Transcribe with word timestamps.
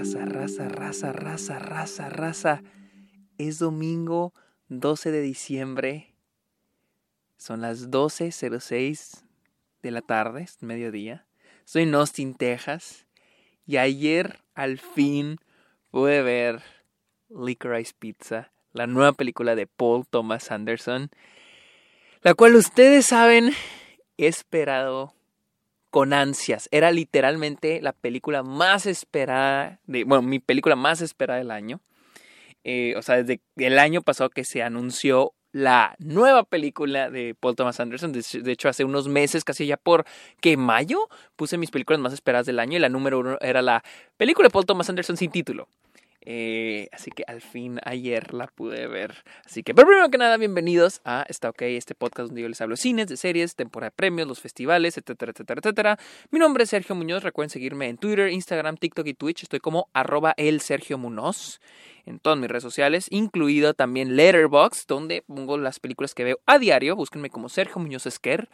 raza, 0.00 0.24
raza, 0.24 0.68
raza, 0.68 1.12
raza, 1.12 1.58
raza, 1.58 2.08
raza. 2.08 2.62
Es 3.36 3.58
domingo 3.58 4.32
12 4.68 5.10
de 5.10 5.20
diciembre. 5.20 6.14
Son 7.36 7.60
las 7.60 7.90
12.06 7.90 9.24
de 9.82 9.90
la 9.90 10.00
tarde, 10.00 10.42
es 10.42 10.62
mediodía. 10.62 11.26
Estoy 11.66 11.82
en 11.82 11.94
Austin, 11.94 12.34
Texas. 12.34 13.06
Y 13.66 13.76
ayer 13.76 14.38
al 14.54 14.78
fin 14.78 15.38
pude 15.90 16.22
ver 16.22 16.62
Licorice 17.28 17.92
Pizza, 17.98 18.52
la 18.72 18.86
nueva 18.86 19.12
película 19.12 19.54
de 19.54 19.66
Paul 19.66 20.06
Thomas 20.08 20.50
Anderson, 20.50 21.10
la 22.22 22.32
cual 22.32 22.54
ustedes 22.54 23.04
saben 23.04 23.52
he 24.16 24.28
esperado 24.28 25.12
con 25.90 26.12
ansias. 26.12 26.68
Era 26.70 26.90
literalmente 26.90 27.80
la 27.82 27.92
película 27.92 28.42
más 28.42 28.86
esperada, 28.86 29.80
de, 29.86 30.04
bueno, 30.04 30.22
mi 30.22 30.38
película 30.38 30.76
más 30.76 31.00
esperada 31.00 31.38
del 31.38 31.50
año. 31.50 31.80
Eh, 32.64 32.94
o 32.96 33.02
sea, 33.02 33.16
desde 33.16 33.40
el 33.56 33.78
año 33.78 34.02
pasado 34.02 34.30
que 34.30 34.44
se 34.44 34.62
anunció 34.62 35.32
la 35.52 35.96
nueva 35.98 36.44
película 36.44 37.10
de 37.10 37.34
Paul 37.34 37.56
Thomas 37.56 37.80
Anderson. 37.80 38.12
De, 38.12 38.52
hecho, 38.52 38.68
hace 38.68 38.84
unos 38.84 39.08
meses, 39.08 39.44
casi 39.44 39.66
ya 39.66 39.76
por 39.76 40.04
que 40.40 40.56
mayo, 40.56 41.08
puse 41.36 41.58
mis 41.58 41.70
películas 41.70 42.00
más 42.00 42.12
esperadas 42.12 42.46
del 42.46 42.58
año 42.58 42.76
y 42.76 42.80
la 42.80 42.88
número 42.88 43.18
uno 43.18 43.38
era 43.40 43.62
la 43.62 43.82
película 44.16 44.46
de 44.46 44.52
Paul 44.52 44.66
Thomas 44.66 44.88
Anderson 44.88 45.16
sin 45.16 45.30
título. 45.30 45.68
Eh, 46.22 46.88
así 46.92 47.10
que 47.10 47.24
al 47.26 47.40
fin 47.40 47.78
ayer 47.84 48.34
la 48.34 48.46
pude 48.46 48.86
ver. 48.86 49.24
Así 49.44 49.62
que, 49.62 49.74
pero 49.74 49.88
primero 49.88 50.10
que 50.10 50.18
nada, 50.18 50.36
bienvenidos 50.36 51.00
a 51.04 51.24
Está 51.28 51.48
OK, 51.48 51.62
este 51.62 51.94
podcast 51.94 52.28
donde 52.28 52.42
yo 52.42 52.48
les 52.48 52.60
hablo 52.60 52.74
de 52.74 52.82
cines, 52.82 53.08
de 53.08 53.16
series, 53.16 53.56
temporada 53.56 53.90
de 53.90 53.96
premios, 53.96 54.28
los 54.28 54.40
festivales, 54.40 54.98
etcétera, 54.98 55.32
etcétera, 55.32 55.60
etcétera. 55.60 55.98
Mi 56.30 56.38
nombre 56.38 56.64
es 56.64 56.70
Sergio 56.70 56.94
Muñoz. 56.94 57.22
Recuerden 57.22 57.50
seguirme 57.50 57.88
en 57.88 57.96
Twitter, 57.96 58.28
Instagram, 58.28 58.76
TikTok 58.76 59.06
y 59.06 59.14
Twitch. 59.14 59.44
Estoy 59.44 59.60
como 59.60 59.88
arroba 59.94 60.34
el 60.36 60.60
Sergio 60.60 60.98
Munoz 60.98 61.60
en 62.04 62.18
todas 62.18 62.38
mis 62.38 62.48
redes 62.48 62.62
sociales, 62.62 63.06
incluido 63.10 63.74
también 63.74 64.16
Letterboxd, 64.16 64.86
donde 64.86 65.22
pongo 65.26 65.56
las 65.56 65.80
películas 65.80 66.14
que 66.14 66.24
veo 66.24 66.40
a 66.46 66.58
diario. 66.58 66.96
Búsquenme 66.96 67.30
como 67.30 67.48
Sergio 67.48 67.80
Muñoz 67.80 68.06
Esquer. 68.06 68.48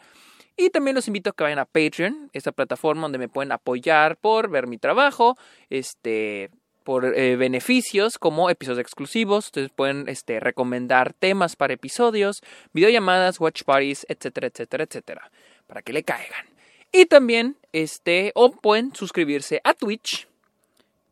Y 0.55 0.71
también 0.71 0.95
los 0.95 1.07
invito 1.07 1.29
a 1.29 1.33
que 1.33 1.43
vayan 1.43 1.59
a 1.59 1.65
Patreon, 1.65 2.31
esta 2.33 2.51
plataforma 2.51 3.03
donde 3.03 3.19
me 3.19 3.29
pueden 3.29 3.51
apoyar 3.51 4.17
por 4.17 4.49
ver 4.49 4.65
mi 4.65 4.79
trabajo, 4.79 5.37
este 5.69 6.49
por 6.87 7.03
eh, 7.03 7.35
beneficios 7.35 8.17
como 8.17 8.49
episodios 8.49 8.79
exclusivos. 8.79 9.47
Ustedes 9.47 9.71
pueden 9.71 10.07
este, 10.07 10.39
recomendar 10.39 11.11
temas 11.11 11.57
para 11.57 11.73
episodios, 11.73 12.41
videollamadas, 12.71 13.41
watch 13.41 13.63
parties, 13.63 14.05
etcétera, 14.07 14.47
etcétera, 14.47 14.85
etcétera, 14.85 15.31
para 15.67 15.81
que 15.81 15.91
le 15.91 16.03
caigan. 16.03 16.45
Y 16.93 17.05
también, 17.07 17.57
este, 17.73 18.31
o 18.35 18.53
pueden 18.53 18.95
suscribirse 18.95 19.59
a 19.65 19.73
Twitch, 19.73 20.29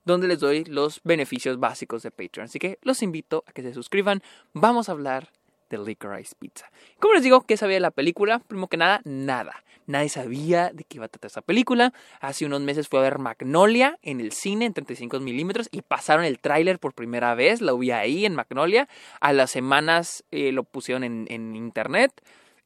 donde 0.05 0.29
les 0.29 0.39
doy 0.39 0.63
los 0.63 1.01
beneficios 1.03 1.59
básicos 1.59 2.03
de 2.03 2.11
Patreon. 2.11 2.45
Así 2.45 2.57
que 2.57 2.79
los 2.81 3.03
invito 3.03 3.43
a 3.45 3.51
que 3.51 3.61
se 3.61 3.73
suscriban. 3.73 4.23
Vamos 4.53 4.87
a 4.87 4.93
hablar 4.93 5.27
de 5.69 5.77
Licorice 5.77 6.35
Pizza. 6.37 6.69
¿Cómo 6.99 7.13
les 7.13 7.23
digo 7.23 7.41
qué 7.41 7.57
sabía 7.57 7.75
de 7.75 7.81
la 7.81 7.91
película? 7.91 8.39
Primero 8.39 8.67
que 8.67 8.77
nada, 8.77 9.01
nada. 9.03 9.63
Nadie 9.87 10.09
sabía 10.09 10.71
de 10.73 10.83
qué 10.83 10.97
iba 10.97 11.05
a 11.05 11.09
tratar 11.09 11.29
esa 11.29 11.41
película. 11.41 11.93
Hace 12.19 12.45
unos 12.45 12.61
meses 12.61 12.87
fui 12.87 12.99
a 12.99 13.03
ver 13.03 13.19
Magnolia 13.19 13.99
en 14.01 14.19
el 14.19 14.31
cine 14.31 14.65
en 14.65 14.73
35 14.73 15.19
milímetros 15.19 15.69
y 15.71 15.81
pasaron 15.81 16.25
el 16.25 16.39
tráiler 16.39 16.79
por 16.79 16.93
primera 16.93 17.35
vez. 17.35 17.61
Lo 17.61 17.77
vi 17.77 17.91
ahí 17.91 18.25
en 18.25 18.35
Magnolia. 18.35 18.87
A 19.19 19.33
las 19.33 19.51
semanas 19.51 20.23
eh, 20.31 20.51
lo 20.51 20.63
pusieron 20.63 21.03
en, 21.03 21.55
internet. 21.55 22.11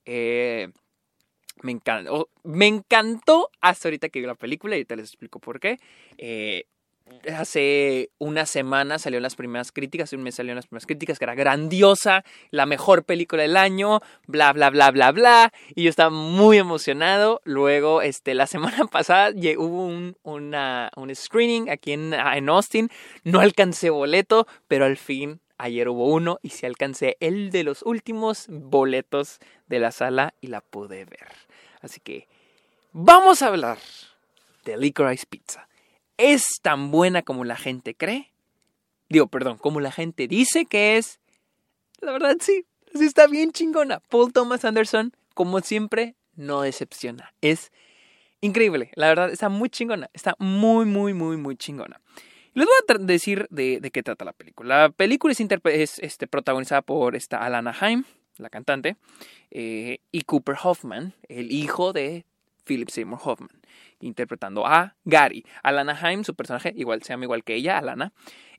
Eh, 0.05 0.69
me 1.61 1.73
encantó. 1.73 2.29
Me 2.43 2.67
encantó 2.67 3.49
hasta 3.59 3.89
ahorita 3.89 4.09
que 4.09 4.21
vi 4.21 4.25
la 4.25 4.35
película 4.35 4.77
y 4.77 4.85
te 4.85 4.95
les 4.95 5.09
explico 5.09 5.39
por 5.39 5.59
qué. 5.59 5.77
Eh, 6.17 6.65
hace 7.35 8.09
una 8.17 8.45
semana 8.45 8.99
salieron 8.99 9.23
las 9.23 9.35
primeras 9.35 9.71
críticas, 9.71 10.13
un 10.13 10.23
mes 10.23 10.35
salieron 10.35 10.55
las 10.55 10.67
primeras 10.67 10.85
críticas, 10.85 11.19
que 11.19 11.25
era 11.25 11.35
grandiosa, 11.35 12.23
la 12.51 12.65
mejor 12.65 13.03
película 13.03 13.41
del 13.41 13.57
año, 13.57 14.01
bla, 14.27 14.53
bla, 14.53 14.69
bla, 14.69 14.91
bla, 14.91 15.11
bla, 15.11 15.53
y 15.75 15.83
yo 15.83 15.89
estaba 15.89 16.09
muy 16.09 16.57
emocionado. 16.57 17.41
Luego, 17.43 18.01
este, 18.01 18.33
la 18.33 18.47
semana 18.47 18.85
pasada 18.85 19.31
hubo 19.57 19.85
un, 19.85 20.17
una, 20.23 20.91
un 20.95 21.13
screening 21.13 21.69
aquí 21.69 21.93
en, 21.93 22.13
en 22.13 22.49
Austin, 22.49 22.89
no 23.23 23.39
alcancé 23.39 23.89
boleto, 23.89 24.47
pero 24.67 24.85
al 24.85 24.97
fin 24.97 25.39
ayer 25.57 25.89
hubo 25.89 26.07
uno 26.07 26.39
y 26.41 26.49
sí 26.49 26.65
alcancé 26.65 27.17
el 27.19 27.51
de 27.51 27.63
los 27.63 27.83
últimos 27.83 28.47
boletos 28.49 29.39
de 29.67 29.79
la 29.79 29.91
sala 29.91 30.33
y 30.41 30.47
la 30.47 30.61
pude 30.61 31.05
ver. 31.05 31.27
Así 31.81 31.99
que 31.99 32.27
vamos 32.93 33.41
a 33.41 33.47
hablar 33.47 33.77
de 34.65 34.77
Licorice 34.77 35.25
Pizza 35.29 35.67
es 36.19 36.59
tan 36.61 36.91
buena 36.91 37.23
como 37.23 37.45
la 37.45 37.55
gente 37.55 37.95
cree. 37.95 38.31
Digo, 39.07 39.27
perdón, 39.27 39.57
como 39.57 39.79
la 39.79 39.91
gente 39.91 40.27
dice 40.27 40.65
que 40.65 40.97
es. 40.97 41.19
La 42.01 42.11
verdad 42.11 42.37
sí, 42.39 42.65
sí 42.93 43.05
está 43.05 43.25
bien 43.25 43.51
chingona. 43.51 44.01
Paul 44.09 44.31
Thomas 44.31 44.63
Anderson, 44.65 45.13
como 45.33 45.61
siempre, 45.61 46.15
no 46.35 46.61
decepciona. 46.61 47.33
Es 47.41 47.71
increíble, 48.41 48.91
la 48.95 49.07
verdad, 49.07 49.31
está 49.31 49.49
muy 49.49 49.69
chingona. 49.69 50.09
Está 50.13 50.35
muy, 50.37 50.85
muy, 50.85 51.13
muy, 51.13 51.37
muy 51.37 51.55
chingona. 51.55 52.01
Les 52.53 52.65
voy 52.65 52.75
a 52.87 52.97
decir 52.99 53.47
de, 53.49 53.79
qué 53.91 54.03
trata 54.03 54.25
la 54.25 54.33
película. 54.33 54.83
La 54.83 54.89
película 54.89 55.33
es, 55.33 55.99
este, 55.99 56.27
protagonizada 56.27 56.81
por 56.81 57.15
esta 57.15 57.37
Alana 57.37 57.75
Haim, 57.79 58.03
la 58.37 58.49
cantante, 58.49 58.97
eh, 59.51 59.99
y 60.11 60.21
Cooper 60.23 60.55
Hoffman, 60.61 61.13
el 61.29 61.51
hijo 61.51 61.93
de 61.93 62.25
Philip 62.69 62.89
Seymour 62.89 63.19
Hoffman 63.23 63.59
interpretando 63.99 64.65
a 64.65 64.95
Gary. 65.03 65.43
Alana 65.63 65.97
Haim, 65.99 66.23
su 66.23 66.35
personaje, 66.35 66.71
igual 66.75 67.01
se 67.03 67.13
llama 67.13 67.25
igual 67.25 67.43
que 67.43 67.55
ella, 67.55 67.77
Alana. 67.77 68.13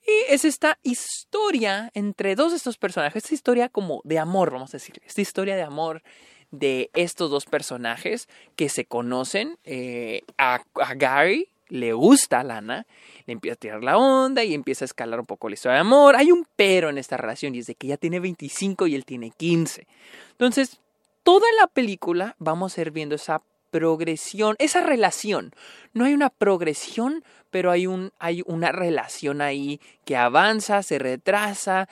Y 0.07 0.33
es 0.33 0.45
esta 0.45 0.79
historia 0.83 1.91
entre 1.95 2.35
dos 2.35 2.53
de 2.53 2.57
estos 2.57 2.77
personajes, 2.77 3.25
esta 3.25 3.35
historia 3.35 3.69
como 3.69 4.01
de 4.05 4.19
amor, 4.19 4.51
vamos 4.51 4.71
a 4.75 4.79
decir, 4.79 5.01
esta 5.07 5.21
historia 5.21 5.57
de 5.57 5.63
amor 5.63 6.03
de 6.51 6.91
estos 6.95 7.31
dos 7.31 7.45
personajes 7.45 8.29
que 8.57 8.69
se 8.69 8.85
conocen. 8.87 9.59
Eh, 9.65 10.23
a, 10.37 10.61
Gary 10.97 11.49
le 11.69 11.93
gusta 11.93 12.39
a 12.39 12.41
Alana, 12.41 12.87
le 13.27 13.33
empieza 13.33 13.55
a 13.55 13.57
tirar 13.57 13.85
la 13.85 13.99
onda 13.99 14.43
y 14.43 14.55
empieza 14.55 14.85
a 14.85 14.87
escalar 14.87 15.21
un 15.21 15.27
poco 15.27 15.49
la 15.49 15.55
historia 15.55 15.75
de 15.75 15.81
amor. 15.81 16.17
Hay 16.17 16.33
un 16.33 16.47
pero 16.57 16.89
en 16.91 16.99
esta 16.99 17.17
relación 17.17 17.55
y 17.55 17.61
es 17.61 17.67
de 17.67 17.77
que 17.77 17.87
ella 17.87 17.97
tiene 17.97 18.21
25 18.21 18.87
y 18.89 18.95
él 18.95 19.05
tiene 19.05 19.31
15. 19.31 19.87
Entonces, 20.33 20.81
toda 21.23 21.47
la 21.61 21.69
película 21.69 22.35
vamos 22.39 22.77
a 22.77 22.81
ir 22.81 22.91
viendo 22.91 23.15
esa 23.15 23.43
progresión, 23.71 24.57
esa 24.59 24.81
relación. 24.81 25.53
No 25.93 26.05
hay 26.05 26.15
una 26.15 26.31
progresión, 26.31 27.25
pero 27.51 27.71
hay, 27.71 27.87
un, 27.87 28.13
hay 28.19 28.43
una 28.47 28.73
relación 28.73 29.41
ahí 29.41 29.81
que 30.05 30.17
avanza, 30.17 30.83
se 30.83 30.99
retrasa 30.99 31.89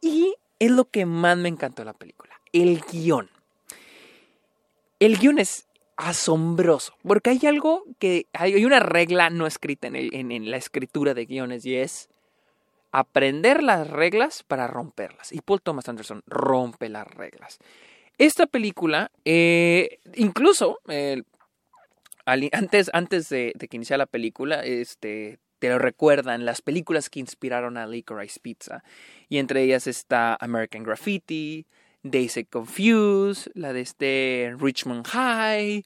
y 0.00 0.34
es 0.58 0.70
lo 0.70 0.84
que 0.86 1.06
más 1.06 1.36
me 1.36 1.48
encantó 1.48 1.82
de 1.82 1.86
la 1.86 1.92
película, 1.92 2.40
el 2.52 2.80
guion. 2.80 3.30
El 5.00 5.18
guion 5.18 5.38
es 5.38 5.66
asombroso, 5.96 6.94
porque 7.06 7.30
hay 7.30 7.40
algo 7.46 7.84
que 7.98 8.26
hay 8.32 8.64
una 8.64 8.80
regla 8.80 9.30
no 9.30 9.46
escrita 9.46 9.86
en, 9.86 9.96
el, 9.96 10.14
en 10.14 10.50
la 10.50 10.56
escritura 10.56 11.14
de 11.14 11.26
guiones 11.26 11.64
y 11.66 11.76
es 11.76 12.08
aprender 12.94 13.62
las 13.62 13.88
reglas 13.90 14.44
para 14.44 14.66
romperlas. 14.66 15.32
Y 15.32 15.40
Paul 15.40 15.60
Thomas 15.60 15.88
Anderson 15.88 16.22
rompe 16.26 16.88
las 16.88 17.06
reglas. 17.06 17.58
Esta 18.18 18.46
película, 18.46 19.10
eh, 19.24 19.98
incluso 20.14 20.80
antes, 22.24 22.90
antes 22.92 23.28
de, 23.28 23.52
que 23.68 23.76
iniciara 23.76 23.98
la 23.98 24.06
película, 24.06 24.64
este, 24.64 25.38
te 25.58 25.68
lo 25.68 25.78
recuerdan 25.78 26.44
las 26.44 26.62
películas 26.62 27.10
que 27.10 27.20
inspiraron 27.20 27.76
a 27.76 27.86
Licorice 27.86 28.40
Pizza. 28.40 28.82
Y 29.28 29.38
entre 29.38 29.62
ellas 29.62 29.86
está 29.86 30.36
American 30.40 30.82
Graffiti, 30.82 31.66
Daisy 32.02 32.44
Confused, 32.44 33.50
la 33.54 33.72
de 33.72 33.80
este 33.80 34.54
Richmond 34.58 35.06
High, 35.06 35.84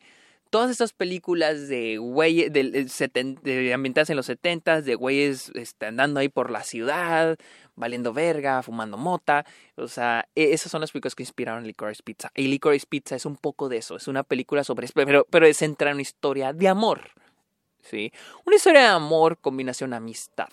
todas 0.51 0.71
estas 0.71 0.93
películas 0.93 1.69
de 1.69 1.99
güeyes 1.99 2.53
de, 2.53 3.73
ambientadas 3.75 4.11
en 4.11 4.17
los 4.17 4.27
70 4.27 4.83
de 4.83 4.95
güeyes 4.95 5.51
este, 5.55 5.87
andando 5.87 6.21
ahí 6.21 6.29
por 6.29 6.51
la 6.51 6.63
ciudad, 6.63 7.37
valiendo 7.77 8.13
verga, 8.13 8.63
fumando 8.63 8.97
mota. 8.97 9.45
O 9.77 9.89
sea, 9.89 10.29
e, 10.35 10.53
esas 10.53 10.71
son 10.71 10.81
las 10.81 10.93
películas 10.93 11.15
que 11.15 11.23
inspiraron 11.23 11.67
Licorice 11.67 12.03
Pizza. 12.03 12.31
Y 12.35 12.49
Licorice 12.49 12.87
Pizza 12.89 13.17
es 13.17 13.27
un 13.27 13.37
poco 13.37 13.69
de 13.69 13.79
eso. 13.79 13.97
Es 13.97 14.09
una 14.09 14.23
película 14.25 14.65
sobre. 14.65 14.89
Pero, 14.95 15.27
pero 15.31 15.47
es 15.47 15.59
centrada 15.59 15.93
en 15.93 15.97
una 15.97 16.03
historia 16.03 16.53
de 16.53 16.69
amor. 16.69 17.11
¿Sí? 17.81 18.13
Una 18.45 18.57
historia 18.57 18.81
de 18.81 18.89
amor, 18.89 19.39
combinación 19.39 19.95
amistad. 19.95 20.49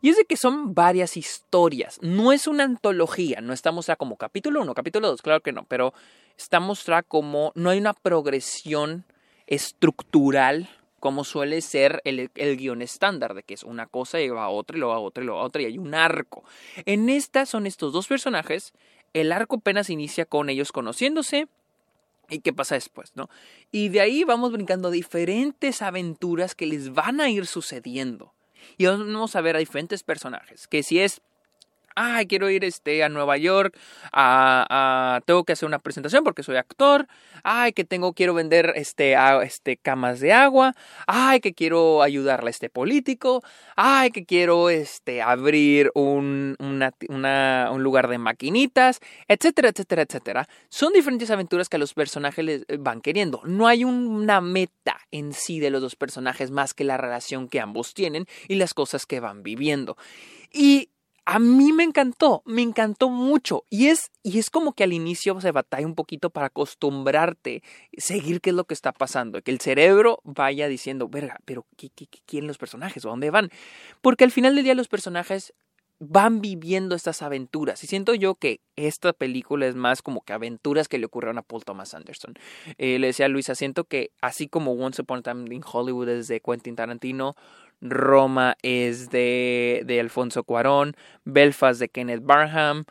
Y 0.00 0.10
es 0.10 0.16
de 0.16 0.24
que 0.24 0.36
son 0.36 0.74
varias 0.74 1.16
historias. 1.16 1.98
No 2.02 2.32
es 2.32 2.46
una 2.46 2.64
antología. 2.64 3.40
No 3.40 3.52
está 3.52 3.72
mostrada 3.72 3.96
como 3.96 4.16
capítulo 4.16 4.62
1, 4.62 4.74
capítulo 4.74 5.08
2, 5.08 5.22
claro 5.22 5.40
que 5.40 5.52
no. 5.52 5.64
Pero 5.64 5.94
está 6.36 6.60
mostrada 6.60 7.02
como. 7.02 7.52
No 7.54 7.70
hay 7.70 7.78
una 7.78 7.94
progresión 7.94 9.04
estructural 9.46 10.68
como 11.00 11.24
suele 11.24 11.60
ser 11.62 12.00
el, 12.04 12.30
guion 12.56 12.80
estándar, 12.80 13.34
de 13.34 13.42
que 13.42 13.54
es 13.54 13.64
una 13.64 13.86
cosa 13.86 14.20
y 14.20 14.28
va 14.28 14.44
a 14.44 14.48
otra 14.50 14.76
y 14.76 14.80
luego 14.80 14.94
a 14.94 15.00
otra 15.00 15.24
y 15.24 15.26
luego 15.26 15.40
a 15.40 15.44
otra 15.44 15.60
y 15.60 15.64
hay 15.64 15.76
un 15.76 15.96
arco. 15.96 16.44
En 16.86 17.08
esta 17.08 17.44
son 17.44 17.66
estos 17.66 17.92
dos 17.92 18.06
personajes, 18.06 18.72
el 19.12 19.32
arco 19.32 19.56
apenas 19.56 19.90
inicia 19.90 20.26
con 20.26 20.48
ellos 20.48 20.70
conociéndose, 20.70 21.48
¿Y 22.30 22.38
qué 22.38 22.52
pasa 22.52 22.76
después, 22.76 23.12
no? 23.14 23.28
Y 23.70 23.90
de 23.90 24.00
ahí 24.00 24.24
vamos 24.24 24.52
brincando 24.52 24.90
diferentes 24.90 25.82
aventuras 25.82 26.54
que 26.54 26.66
les 26.66 26.94
van 26.94 27.20
a 27.20 27.28
ir 27.28 27.46
sucediendo. 27.46 28.32
Y 28.76 28.86
vamos 28.86 29.36
a 29.36 29.40
ver 29.40 29.56
a 29.56 29.58
diferentes 29.58 30.02
personajes. 30.02 30.68
Que 30.68 30.82
si 30.82 31.00
es 31.00 31.22
ay, 31.94 32.26
quiero 32.26 32.50
ir 32.50 32.64
este, 32.64 33.02
a 33.04 33.08
Nueva 33.08 33.36
York, 33.36 33.76
a, 34.12 35.20
tengo 35.24 35.44
que 35.44 35.52
hacer 35.52 35.66
una 35.66 35.78
presentación 35.78 36.24
porque 36.24 36.42
soy 36.42 36.56
actor, 36.56 37.06
ay, 37.42 37.72
que 37.72 37.84
tengo, 37.84 38.12
quiero 38.12 38.34
vender 38.34 38.72
este, 38.76 39.16
este, 39.42 39.76
camas 39.76 40.20
de 40.20 40.32
agua, 40.32 40.74
ay, 41.06 41.40
que 41.40 41.54
quiero 41.54 42.02
ayudarle 42.02 42.48
a 42.48 42.50
este 42.50 42.70
político, 42.70 43.42
ay, 43.76 44.10
que 44.10 44.24
quiero 44.24 44.70
este, 44.70 45.22
abrir 45.22 45.90
un, 45.94 46.56
un 46.58 47.82
lugar 47.82 48.08
de 48.08 48.18
maquinitas, 48.18 49.00
etcétera, 49.28 49.68
etcétera, 49.70 50.02
etcétera. 50.02 50.48
Son 50.68 50.92
diferentes 50.92 51.30
aventuras 51.30 51.68
que 51.68 51.78
los 51.78 51.94
personajes 51.94 52.44
les 52.44 52.64
eh, 52.68 52.76
van 52.78 53.00
queriendo. 53.00 53.40
No 53.44 53.66
hay 53.66 53.84
una 53.84 54.40
meta 54.40 54.98
en 55.10 55.32
sí 55.32 55.60
de 55.60 55.70
los 55.70 55.82
dos 55.82 55.96
personajes 55.96 56.50
más 56.50 56.74
que 56.74 56.84
la 56.84 56.96
relación 56.96 57.48
que 57.48 57.60
ambos 57.60 57.94
tienen 57.94 58.26
y 58.48 58.56
las 58.56 58.74
cosas 58.74 59.06
que 59.06 59.20
van 59.20 59.42
viviendo. 59.42 59.96
Y 60.52 60.90
a 61.24 61.38
mí 61.38 61.72
me 61.72 61.84
encantó, 61.84 62.42
me 62.46 62.62
encantó 62.62 63.08
mucho. 63.08 63.64
Y 63.70 63.88
es, 63.88 64.10
y 64.22 64.38
es 64.38 64.50
como 64.50 64.72
que 64.72 64.84
al 64.84 64.92
inicio 64.92 65.40
se 65.40 65.52
batalla 65.52 65.86
un 65.86 65.94
poquito 65.94 66.30
para 66.30 66.46
acostumbrarte, 66.46 67.62
seguir 67.96 68.40
qué 68.40 68.50
es 68.50 68.56
lo 68.56 68.64
que 68.64 68.74
está 68.74 68.92
pasando, 68.92 69.40
que 69.42 69.50
el 69.50 69.60
cerebro 69.60 70.20
vaya 70.24 70.68
diciendo, 70.68 71.08
verga, 71.08 71.38
pero 71.44 71.66
¿qué, 71.76 71.90
qué, 71.90 72.06
quieren 72.26 72.48
los 72.48 72.58
personajes? 72.58 73.04
¿A 73.04 73.08
dónde 73.08 73.30
van? 73.30 73.50
Porque 74.00 74.24
al 74.24 74.30
final 74.30 74.56
del 74.56 74.64
día 74.64 74.74
los 74.74 74.88
personajes 74.88 75.54
van 76.04 76.40
viviendo 76.40 76.96
estas 76.96 77.22
aventuras. 77.22 77.84
Y 77.84 77.86
siento 77.86 78.14
yo 78.14 78.34
que 78.34 78.60
esta 78.74 79.12
película 79.12 79.68
es 79.68 79.76
más 79.76 80.02
como 80.02 80.22
que 80.22 80.32
aventuras 80.32 80.88
que 80.88 80.98
le 80.98 81.06
ocurrieron 81.06 81.38
a 81.38 81.42
Paul 81.42 81.64
Thomas 81.64 81.94
Anderson. 81.94 82.34
Eh, 82.78 82.98
le 82.98 83.06
decía 83.06 83.26
a 83.26 83.28
Luisa, 83.28 83.54
siento 83.54 83.84
que 83.84 84.10
así 84.20 84.48
como 84.48 84.72
Once 84.72 85.00
Upon 85.00 85.20
a 85.20 85.22
Time 85.22 85.54
in 85.54 85.62
Hollywood 85.64 86.08
es 86.08 86.26
de 86.26 86.40
Quentin 86.40 86.74
Tarantino, 86.74 87.36
Roma 87.82 88.56
es 88.62 89.10
de, 89.10 89.82
de 89.84 90.00
Alfonso 90.00 90.44
Cuarón, 90.44 90.94
Belfast 91.24 91.80
de 91.80 91.88
Kenneth 91.88 92.24
Barham, 92.24 92.84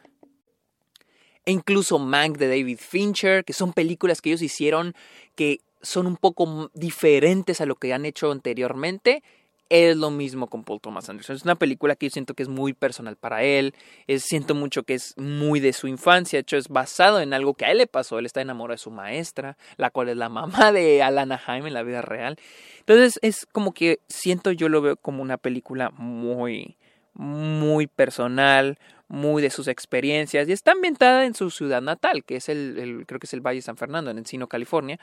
e 1.46 1.52
incluso 1.52 1.98
Mank 1.98 2.38
de 2.38 2.48
David 2.48 2.78
Fincher, 2.80 3.44
que 3.44 3.54
son 3.54 3.74
películas 3.74 4.22
que 4.22 4.30
ellos 4.30 4.42
hicieron 4.44 4.94
que 5.36 5.62
son 5.82 6.06
un 6.06 6.18
poco 6.18 6.70
diferentes 6.76 7.62
a 7.62 7.66
lo 7.66 7.76
que 7.76 7.94
han 7.94 8.06
hecho 8.06 8.32
anteriormente 8.32 9.24
es 9.72 9.96
lo 9.96 10.12
mismo 10.12 10.48
con 10.48 10.66
Paul 10.66 10.82
Thomas 10.82 11.10
Anderson. 11.10 11.38
Es 11.38 11.44
una 11.44 11.56
película 11.56 11.96
que 11.96 12.08
yo 12.08 12.10
siento 12.10 12.34
que 12.34 12.44
es 12.44 12.50
muy 12.50 12.74
personal 12.74 13.16
para 13.16 13.44
él. 13.44 13.74
Siento 14.18 14.54
mucho 14.54 14.84
que 14.84 14.96
es 14.96 15.14
muy 15.18 15.62
de 15.62 15.72
su 15.72 15.88
infancia. 15.88 16.38
De 16.38 16.42
hecho, 16.42 16.58
es 16.58 16.68
basado 16.68 17.22
en 17.22 17.34
algo 17.34 17.54
que 17.54 17.64
a 17.64 17.72
él 17.72 17.78
le 17.78 17.88
pasó. 17.88 18.20
Él 18.20 18.26
está 18.26 18.42
enamorado 18.42 18.74
de 18.74 18.80
su 18.80 18.92
maestra, 18.92 19.58
la 19.78 19.90
cual 19.90 20.10
es 20.10 20.18
la 20.18 20.28
mamá 20.28 20.74
de 20.74 21.02
Alana 21.02 21.38
Jaime 21.38 21.70
en 21.70 21.74
la 21.74 21.84
vida 21.84 22.02
real. 22.02 22.38
Entonces, 22.80 23.18
es 23.22 23.46
como 23.46 23.74
que 23.74 24.02
siento 24.10 24.52
yo 24.52 24.68
lo 24.68 24.82
veo 24.82 24.98
como 24.98 25.22
una 25.22 25.38
película 25.38 25.90
muy, 25.92 26.76
muy 27.14 27.88
personal, 27.88 28.78
muy 29.08 29.42
de 29.42 29.52
sus 29.52 29.70
experiencias. 29.70 30.50
Y 30.50 30.52
está 30.52 30.74
ambientada 30.74 31.24
en 31.24 31.34
su 31.34 31.50
ciudad 31.50 31.82
natal, 31.82 32.26
que 32.26 32.36
es 32.36 32.50
el, 32.50 33.06
creo 33.08 33.22
que 33.22 33.26
es 33.26 33.34
el 33.34 33.40
Valle 33.40 33.62
San 33.62 33.78
Fernando, 33.78 34.12
en 34.12 34.18
Encino, 34.18 34.48
California. 34.48 35.00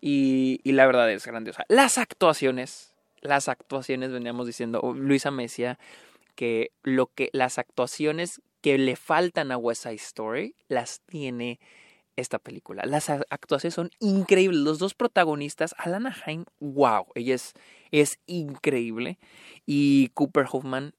Y 0.00 0.60
la 0.70 0.86
verdad 0.86 1.10
es 1.10 1.26
grandiosa. 1.26 1.64
Las 1.68 1.98
actuaciones 1.98 2.93
las 3.24 3.48
actuaciones, 3.48 4.12
veníamos 4.12 4.46
diciendo, 4.46 4.94
Luisa 4.94 5.30
me 5.30 5.44
decía 5.44 5.78
que 6.36 6.72
lo 6.82 7.06
que 7.06 7.30
las 7.32 7.58
actuaciones 7.58 8.40
que 8.60 8.78
le 8.78 8.96
faltan 8.96 9.50
a 9.50 9.56
West 9.56 9.82
Side 9.82 9.94
Story 9.96 10.54
las 10.68 11.00
tiene 11.06 11.58
esta 12.16 12.38
película. 12.38 12.84
Las 12.86 13.10
actuaciones 13.10 13.74
son 13.74 13.90
increíbles. 13.98 14.60
Los 14.60 14.78
dos 14.78 14.94
protagonistas, 14.94 15.74
Alana 15.78 16.16
Haim, 16.24 16.44
wow, 16.60 17.06
ella 17.14 17.34
es, 17.34 17.54
es 17.90 18.20
increíble. 18.26 19.18
Y 19.66 20.08
Cooper 20.14 20.46
Hoffman 20.50 20.94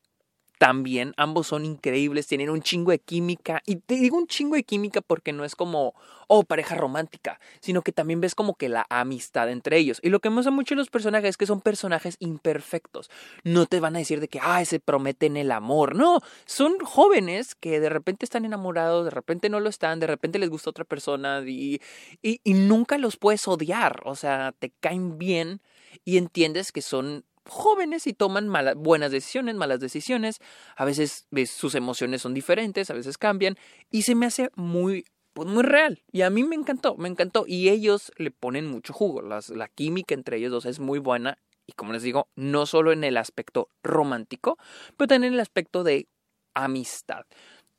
también. 0.58 1.14
Ambos 1.18 1.48
son 1.48 1.66
increíbles, 1.66 2.28
tienen 2.28 2.50
un 2.50 2.62
chingo 2.62 2.92
de 2.92 3.00
química. 3.00 3.62
Y 3.66 3.78
te 3.78 3.96
digo 3.96 4.18
un 4.18 4.28
chingo 4.28 4.56
de 4.56 4.64
química 4.64 5.02
porque 5.02 5.34
no 5.34 5.46
es 5.46 5.56
como, 5.56 5.94
oh, 6.28 6.44
pareja 6.44 6.76
romántica, 6.76 7.40
sino 7.60 7.82
que 7.82 7.92
también 7.92 8.22
ves 8.22 8.36
como 8.36 8.56
que 8.56 8.70
la 8.70 8.86
amistad 8.90 9.50
entre 9.50 9.78
ellos. 9.78 10.00
Y 10.02 10.10
lo 10.10 10.20
que 10.20 10.30
me 10.30 10.38
gusta 10.38 10.52
mucho 10.52 10.76
los 10.76 10.90
personajes 10.90 11.32
es 11.32 11.38
que 11.38 11.46
son 11.46 11.62
personajes 11.62 12.18
imperfectos. 12.20 13.10
No 13.44 13.66
te 13.66 13.80
van 13.80 13.96
a 13.96 14.00
decir 14.00 14.20
de 14.20 14.28
que, 14.28 14.40
ah, 14.42 14.64
se 14.66 14.80
prometen 14.80 15.38
el 15.38 15.52
amor. 15.52 15.96
No, 15.96 16.22
son 16.46 16.80
jóvenes 16.80 17.56
que 17.56 17.80
de 17.80 17.90
repente 17.90 18.26
están 18.26 18.46
enamorados, 18.46 19.06
de 19.06 19.12
repente 19.12 19.50
no 19.50 19.60
lo 19.60 19.70
están, 19.70 20.00
de 20.00 20.08
repente 20.08 20.40
les 20.40 20.50
gusta 20.50 20.70
otra 20.70 20.86
persona 20.86 21.42
y, 21.46 21.82
y, 22.22 22.40
y 22.44 22.54
nunca 22.54 22.98
los 22.98 23.18
puedes 23.18 23.48
odiar. 23.48 24.02
O 24.06 24.16
sea, 24.16 24.54
te 24.58 24.72
caen 24.80 25.18
bien 25.18 25.62
y 26.04 26.18
entiendes 26.18 26.72
que 26.72 26.82
son 26.82 27.24
jóvenes 27.48 28.08
y 28.08 28.14
toman 28.14 28.48
malas, 28.48 28.76
buenas 28.76 29.12
decisiones, 29.12 29.56
malas 29.56 29.80
decisiones. 29.80 30.40
A 30.76 30.86
veces 30.86 31.28
sus 31.48 31.76
emociones 31.76 32.22
son 32.22 32.34
diferentes, 32.34 32.90
a 32.90 32.94
veces 32.94 33.18
cambian. 33.18 33.58
Y 33.92 34.04
se 34.04 34.16
me 34.16 34.26
hace 34.26 34.50
muy, 34.56 35.06
pues 35.34 35.48
muy 35.48 35.64
real. 35.64 36.04
Y 36.12 36.22
a 36.22 36.30
mí 36.30 36.44
me 36.44 36.56
encantó, 36.56 36.96
me 36.98 37.10
encantó. 37.10 37.46
Y 37.48 37.70
ellos 37.70 38.12
le 38.18 38.32
ponen 38.32 38.66
mucho 38.68 38.94
jugo. 38.94 39.22
Las, 39.22 39.50
la 39.50 39.68
química 39.68 40.14
entre 40.14 40.38
ellos 40.38 40.52
dos 40.52 40.66
es 40.66 40.80
muy 40.80 41.00
buena. 41.00 41.38
Y 41.68 41.74
como 41.74 41.94
les 41.94 42.04
digo, 42.04 42.28
no 42.36 42.66
solo 42.66 42.92
en 42.92 43.04
el 43.04 43.18
aspecto 43.18 43.70
romántico, 43.82 44.58
pero 44.98 45.08
también 45.08 45.34
en 45.34 45.36
el 45.36 45.40
aspecto 45.40 45.84
de 45.84 46.08
amistad. 46.54 47.26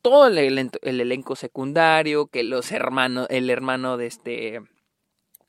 Todo 0.02 0.26
el, 0.28 0.70
el 0.82 1.00
elenco 1.00 1.36
secundario, 1.36 2.26
que 2.26 2.44
los 2.44 2.70
hermanos, 2.72 3.26
el 3.30 3.50
hermano 3.50 3.96
de 3.96 4.06
este 4.06 4.60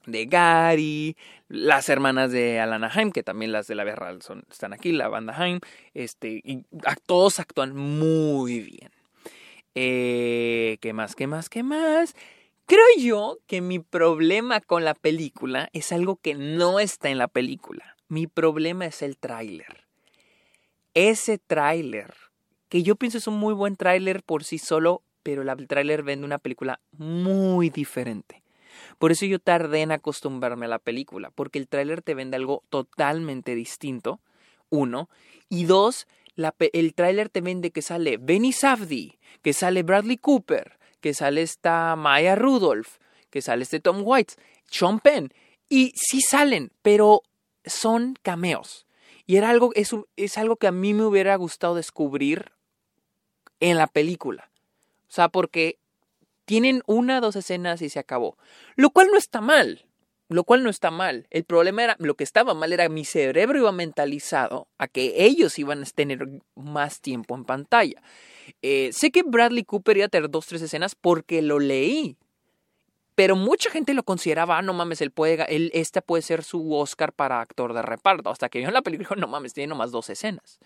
de 0.07 0.25
Gary, 0.25 1.15
las 1.49 1.89
hermanas 1.89 2.31
de 2.31 2.59
Alana 2.59 2.89
Haim, 2.93 3.11
que 3.11 3.23
también 3.23 3.51
las 3.51 3.67
de 3.67 3.75
la 3.75 3.83
Berral 3.83 4.21
son, 4.21 4.43
están 4.49 4.73
aquí, 4.73 4.91
la 4.91 5.09
banda 5.09 5.35
Haim, 5.37 5.59
este, 5.93 6.41
y 6.43 6.63
todos 7.05 7.39
actúan 7.39 7.75
muy 7.75 8.61
bien. 8.61 8.89
Eh, 9.75 10.77
¿Qué 10.81 10.93
más, 10.93 11.15
qué 11.15 11.27
más, 11.27 11.49
qué 11.49 11.61
más? 11.61 12.15
Creo 12.65 12.85
yo 12.97 13.37
que 13.47 13.61
mi 13.61 13.79
problema 13.79 14.59
con 14.59 14.83
la 14.83 14.93
película 14.93 15.69
es 15.71 15.91
algo 15.91 16.15
que 16.15 16.33
no 16.33 16.79
está 16.79 17.09
en 17.09 17.17
la 17.17 17.27
película. 17.27 17.95
Mi 18.07 18.27
problema 18.27 18.85
es 18.85 19.01
el 19.01 19.17
tráiler. 19.17 19.85
Ese 20.93 21.37
tráiler, 21.37 22.13
que 22.69 22.81
yo 22.81 22.95
pienso 22.95 23.19
es 23.19 23.27
un 23.27 23.37
muy 23.37 23.53
buen 23.53 23.75
tráiler 23.75 24.23
por 24.23 24.43
sí 24.43 24.57
solo, 24.57 25.03
pero 25.21 25.43
el 25.43 25.67
tráiler 25.67 26.03
vende 26.03 26.25
una 26.25 26.39
película 26.39 26.79
muy 26.91 27.69
diferente. 27.69 28.41
Por 28.97 29.11
eso 29.11 29.25
yo 29.25 29.39
tardé 29.39 29.81
en 29.81 29.91
acostumbrarme 29.91 30.65
a 30.65 30.69
la 30.69 30.79
película, 30.79 31.31
porque 31.31 31.59
el 31.59 31.67
tráiler 31.67 32.01
te 32.01 32.15
vende 32.15 32.37
algo 32.37 32.63
totalmente 32.69 33.53
distinto, 33.55 34.19
uno, 34.69 35.09
y 35.49 35.65
dos, 35.65 36.07
el 36.73 36.93
tráiler 36.93 37.29
te 37.29 37.41
vende 37.41 37.71
que 37.71 37.81
sale 37.81 38.17
Benny 38.17 38.51
Safdie, 38.51 39.19
que 39.41 39.53
sale 39.53 39.83
Bradley 39.83 40.17
Cooper, 40.17 40.77
que 40.99 41.13
sale 41.13 41.41
esta 41.41 41.95
Maya 41.95 42.35
Rudolph, 42.35 42.97
que 43.29 43.41
sale 43.41 43.63
este 43.63 43.79
Tom 43.79 44.01
White, 44.03 44.35
Sean 44.65 44.99
Penn, 44.99 45.33
y 45.69 45.91
sí 45.95 46.21
salen, 46.21 46.71
pero 46.81 47.21
son 47.65 48.15
cameos. 48.21 48.85
Y 49.25 49.35
era 49.35 49.49
algo, 49.49 49.71
es, 49.75 49.93
es 50.15 50.37
algo 50.37 50.55
que 50.55 50.67
a 50.67 50.71
mí 50.71 50.93
me 50.93 51.03
hubiera 51.03 51.35
gustado 51.35 51.75
descubrir 51.75 52.51
en 53.59 53.77
la 53.77 53.87
película. 53.87 54.49
O 55.09 55.11
sea, 55.11 55.29
porque 55.29 55.77
tienen 56.47 56.81
una 56.87 57.19
dos 57.19 57.35
escenas 57.35 57.81
y 57.81 57.89
se 57.89 57.99
acabó. 57.99 58.37
Lo 58.77 58.89
cual 58.91 59.09
no 59.11 59.17
está 59.17 59.41
mal. 59.41 59.85
Lo 60.29 60.45
cual 60.45 60.63
no 60.63 60.69
está 60.69 60.91
mal. 60.91 61.27
El 61.29 61.43
problema 61.43 61.83
era, 61.83 61.95
lo 61.99 62.15
que 62.15 62.23
estaba 62.23 62.53
mal 62.53 62.71
era 62.71 62.87
mi 62.87 63.03
cerebro 63.03 63.59
iba 63.59 63.71
mentalizado 63.73 64.69
a 64.77 64.87
que 64.87 65.25
ellos 65.25 65.59
iban 65.59 65.83
a 65.83 65.85
tener 65.85 66.25
más 66.55 67.01
tiempo 67.01 67.35
en 67.35 67.43
pantalla. 67.43 68.01
Eh, 68.61 68.91
sé 68.93 69.11
que 69.11 69.23
Bradley 69.23 69.65
Cooper 69.65 69.97
iba 69.97 70.05
a 70.05 70.09
tener 70.09 70.29
dos, 70.29 70.47
tres 70.47 70.61
escenas 70.61 70.95
porque 70.95 71.41
lo 71.41 71.59
leí. 71.59 72.15
Pero 73.13 73.35
mucha 73.35 73.69
gente 73.69 73.93
lo 73.93 74.03
consideraba, 74.03 74.57
ah, 74.57 74.61
no 74.61 74.73
mames, 74.73 75.01
él 75.01 75.11
puede, 75.11 75.53
él, 75.53 75.69
este 75.73 76.01
puede 76.01 76.21
ser 76.21 76.43
su 76.43 76.73
Oscar 76.73 77.11
para 77.11 77.41
actor 77.41 77.73
de 77.73 77.81
reparto. 77.81 78.29
Hasta 78.29 78.47
que 78.47 78.59
vio 78.59 78.71
la 78.71 78.81
película, 78.81 79.09
no 79.19 79.27
mames, 79.27 79.53
tiene 79.53 79.67
nomás 79.67 79.91
dos 79.91 80.09
escenas. 80.09 80.59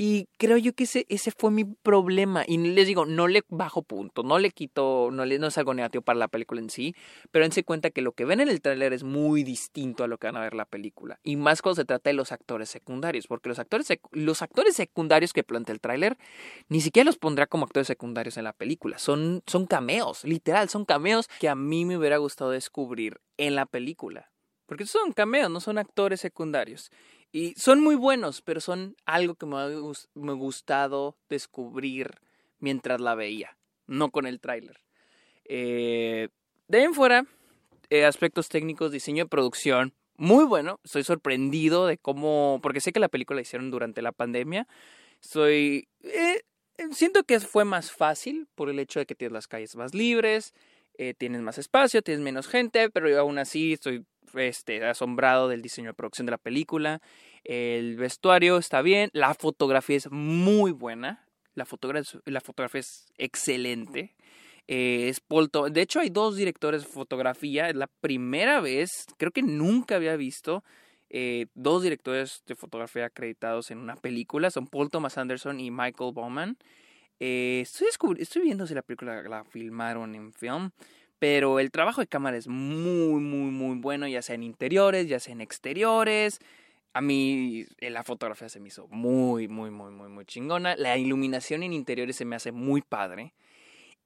Y 0.00 0.28
creo 0.38 0.58
yo 0.58 0.74
que 0.74 0.84
ese, 0.84 1.06
ese 1.08 1.32
fue 1.32 1.50
mi 1.50 1.64
problema. 1.64 2.44
Y 2.46 2.56
les 2.56 2.86
digo, 2.86 3.04
no 3.04 3.26
le 3.26 3.42
bajo 3.48 3.82
punto, 3.82 4.22
no 4.22 4.38
le 4.38 4.52
quito, 4.52 5.10
no, 5.10 5.24
le, 5.24 5.40
no 5.40 5.48
es 5.48 5.58
algo 5.58 5.74
negativo 5.74 6.02
para 6.02 6.20
la 6.20 6.28
película 6.28 6.60
en 6.60 6.70
sí, 6.70 6.94
pero 7.32 7.44
dense 7.44 7.64
cuenta 7.64 7.90
que 7.90 8.00
lo 8.00 8.12
que 8.12 8.24
ven 8.24 8.38
en 8.38 8.48
el 8.48 8.60
tráiler 8.60 8.92
es 8.92 9.02
muy 9.02 9.42
distinto 9.42 10.04
a 10.04 10.06
lo 10.06 10.16
que 10.18 10.28
van 10.28 10.36
a 10.36 10.40
ver 10.40 10.54
la 10.54 10.66
película. 10.66 11.18
Y 11.24 11.34
más 11.34 11.62
cuando 11.62 11.82
se 11.82 11.84
trata 11.84 12.10
de 12.10 12.14
los 12.14 12.30
actores 12.30 12.68
secundarios, 12.68 13.26
porque 13.26 13.48
los 13.48 13.58
actores, 13.58 13.88
los 14.12 14.40
actores 14.40 14.76
secundarios 14.76 15.32
que 15.32 15.42
plantea 15.42 15.72
el 15.72 15.80
tráiler, 15.80 16.16
ni 16.68 16.80
siquiera 16.80 17.04
los 17.04 17.18
pondrá 17.18 17.48
como 17.48 17.64
actores 17.64 17.88
secundarios 17.88 18.36
en 18.36 18.44
la 18.44 18.52
película. 18.52 19.00
Son, 19.00 19.42
son 19.48 19.66
cameos, 19.66 20.22
literal, 20.22 20.68
son 20.68 20.84
cameos 20.84 21.28
que 21.40 21.48
a 21.48 21.56
mí 21.56 21.84
me 21.84 21.98
hubiera 21.98 22.18
gustado 22.18 22.52
descubrir 22.52 23.20
en 23.36 23.56
la 23.56 23.66
película. 23.66 24.30
Porque 24.66 24.86
son 24.86 25.12
cameos, 25.12 25.50
no 25.50 25.58
son 25.60 25.78
actores 25.78 26.20
secundarios. 26.20 26.92
Y 27.30 27.54
son 27.56 27.80
muy 27.82 27.94
buenos, 27.94 28.42
pero 28.42 28.60
son 28.60 28.96
algo 29.04 29.34
que 29.34 29.46
me 29.46 29.56
ha, 29.56 30.34
gustado 30.34 31.16
descubrir 31.28 32.20
mientras 32.58 33.00
la 33.00 33.14
veía, 33.14 33.56
no 33.86 34.10
con 34.10 34.26
el 34.26 34.40
tráiler. 34.40 34.80
Eh, 35.44 36.28
de 36.68 36.78
ahí 36.78 36.84
en 36.84 36.94
fuera, 36.94 37.26
eh, 37.90 38.04
aspectos 38.04 38.48
técnicos, 38.48 38.92
diseño 38.92 39.24
de 39.24 39.28
producción, 39.28 39.94
muy 40.18 40.44
bueno. 40.44 40.80
Estoy 40.84 41.04
sorprendido 41.04 41.86
de 41.86 41.96
cómo, 41.96 42.60
porque 42.62 42.80
sé 42.80 42.92
que 42.92 43.00
la 43.00 43.08
película 43.08 43.36
la 43.36 43.42
hicieron 43.42 43.70
durante 43.70 44.02
la 44.02 44.12
pandemia. 44.12 44.66
Soy, 45.20 45.88
eh, 46.02 46.42
siento 46.92 47.24
que 47.24 47.40
fue 47.40 47.64
más 47.64 47.90
fácil 47.92 48.48
por 48.54 48.68
el 48.68 48.78
hecho 48.78 49.00
de 49.00 49.06
que 49.06 49.14
tienes 49.14 49.32
las 49.32 49.48
calles 49.48 49.76
más 49.76 49.94
libres, 49.94 50.52
eh, 50.98 51.14
tienes 51.14 51.40
más 51.40 51.58
espacio, 51.58 52.02
tienes 52.02 52.22
menos 52.22 52.48
gente, 52.48 52.90
pero 52.90 53.08
yo 53.08 53.20
aún 53.20 53.38
así 53.38 53.72
estoy 53.72 54.04
este, 54.34 54.84
asombrado 54.84 55.48
del 55.48 55.62
diseño 55.62 55.90
de 55.90 55.94
producción 55.94 56.26
de 56.26 56.32
la 56.32 56.38
película. 56.38 57.00
El 57.44 57.96
vestuario 57.96 58.58
está 58.58 58.82
bien, 58.82 59.10
la 59.12 59.34
fotografía 59.34 59.96
es 59.96 60.10
muy 60.10 60.72
buena, 60.72 61.26
la, 61.54 61.64
fotografía, 61.64 62.80
es 62.80 63.12
excelente. 63.18 64.14
Eh, 64.68 65.12
De 65.70 65.80
hecho, 65.80 66.00
hay 66.00 66.10
dos 66.10 66.36
directores 66.36 66.82
de 66.82 66.88
fotografía. 66.88 67.68
Es 67.68 67.76
la 67.76 67.86
primera 67.86 68.60
vez, 68.60 69.06
creo 69.16 69.32
que 69.32 69.42
nunca 69.42 69.96
había 69.96 70.16
visto 70.16 70.62
eh, 71.10 71.46
dos 71.54 71.82
directores 71.82 72.42
de 72.46 72.54
fotografía 72.54 73.06
acreditados 73.06 73.70
en 73.70 73.78
una 73.78 73.96
película. 73.96 74.50
Son 74.50 74.66
Paul 74.66 74.90
Thomas 74.90 75.18
Anderson 75.18 75.58
y 75.60 75.70
Michael 75.70 76.12
Bowman. 76.12 76.58
Eh, 77.20 77.60
estoy, 77.62 77.88
estoy 78.18 78.42
viendo 78.42 78.66
si 78.66 78.74
la 78.74 78.82
película 78.82 79.22
la 79.22 79.44
filmaron 79.44 80.14
en 80.14 80.32
film. 80.32 80.70
Pero 81.18 81.58
el 81.58 81.70
trabajo 81.70 82.00
de 82.00 82.06
cámara 82.06 82.36
es 82.36 82.48
muy, 82.48 83.20
muy, 83.20 83.50
muy 83.50 83.76
bueno, 83.78 84.06
ya 84.06 84.22
sea 84.22 84.34
en 84.34 84.44
interiores, 84.44 85.08
ya 85.08 85.18
sea 85.18 85.32
en 85.32 85.40
exteriores. 85.40 86.38
A 86.92 87.00
mí 87.00 87.64
eh, 87.78 87.90
la 87.90 88.02
fotografía 88.02 88.48
se 88.48 88.60
me 88.60 88.68
hizo 88.68 88.86
muy, 88.88 89.48
muy, 89.48 89.70
muy, 89.70 89.90
muy, 89.90 90.08
muy 90.08 90.24
chingona. 90.24 90.76
La 90.76 90.96
iluminación 90.96 91.62
en 91.62 91.72
interiores 91.72 92.16
se 92.16 92.24
me 92.24 92.36
hace 92.36 92.52
muy 92.52 92.82
padre. 92.82 93.34